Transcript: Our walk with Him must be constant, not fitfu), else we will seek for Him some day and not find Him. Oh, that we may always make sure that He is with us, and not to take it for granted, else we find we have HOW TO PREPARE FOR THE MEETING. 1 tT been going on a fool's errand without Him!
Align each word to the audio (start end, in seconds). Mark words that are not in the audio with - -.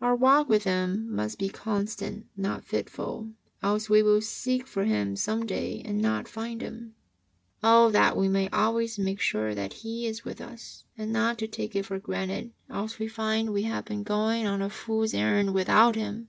Our 0.00 0.14
walk 0.14 0.48
with 0.48 0.62
Him 0.62 1.12
must 1.12 1.36
be 1.36 1.48
constant, 1.48 2.26
not 2.36 2.64
fitfu), 2.64 3.32
else 3.60 3.90
we 3.90 4.04
will 4.04 4.20
seek 4.20 4.68
for 4.68 4.84
Him 4.84 5.16
some 5.16 5.44
day 5.46 5.82
and 5.84 5.98
not 6.00 6.28
find 6.28 6.60
Him. 6.62 6.94
Oh, 7.60 7.90
that 7.90 8.16
we 8.16 8.28
may 8.28 8.48
always 8.50 9.00
make 9.00 9.18
sure 9.18 9.52
that 9.52 9.72
He 9.82 10.06
is 10.06 10.24
with 10.24 10.40
us, 10.40 10.84
and 10.96 11.12
not 11.12 11.38
to 11.38 11.48
take 11.48 11.74
it 11.74 11.86
for 11.86 11.98
granted, 11.98 12.52
else 12.70 13.00
we 13.00 13.08
find 13.08 13.52
we 13.52 13.62
have 13.62 13.72
HOW 13.72 13.80
TO 13.80 13.84
PREPARE 13.84 14.04
FOR 14.04 14.04
THE 14.04 14.14
MEETING. 14.14 14.16
1 14.16 14.26
tT 14.28 14.42
been 14.44 14.44
going 14.44 14.46
on 14.46 14.62
a 14.62 14.70
fool's 14.70 15.12
errand 15.12 15.54
without 15.54 15.96
Him! 15.96 16.28